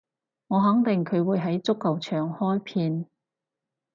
[0.47, 3.05] 我肯定佢會喺足球場開片